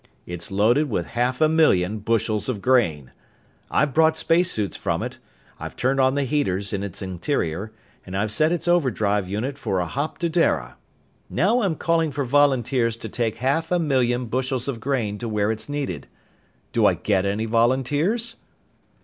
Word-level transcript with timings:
"It's 0.25 0.49
loaded 0.49 0.89
with 0.89 1.09
half 1.13 1.41
a 1.41 1.47
million 1.47 1.99
bushels 1.99 2.49
of 2.49 2.59
grain. 2.59 3.11
I've 3.69 3.93
brought 3.93 4.17
spacesuits 4.17 4.75
from 4.75 5.03
it, 5.03 5.19
I've 5.59 5.75
turned 5.75 5.99
on 5.99 6.15
the 6.15 6.23
heaters 6.23 6.73
in 6.73 6.81
its 6.81 7.03
interior, 7.03 7.71
and 8.03 8.17
I've 8.17 8.31
set 8.31 8.51
its 8.51 8.67
overdrive 8.67 9.29
unit 9.29 9.59
for 9.59 9.79
a 9.79 9.85
hop 9.85 10.17
to 10.17 10.27
Dara. 10.29 10.77
Now 11.29 11.61
I'm 11.61 11.75
calling 11.75 12.11
for 12.11 12.25
volunteers 12.25 12.97
to 12.97 13.09
take 13.09 13.35
half 13.45 13.71
a 13.71 13.77
million 13.77 14.25
bushels 14.25 14.67
of 14.67 14.79
grain 14.79 15.19
to 15.19 15.29
where 15.29 15.51
it's 15.51 15.69
needed. 15.69 16.07
Do 16.73 16.87
I 16.87 16.95
get 16.95 17.23
any 17.23 17.45
volunteers?" 17.45 18.37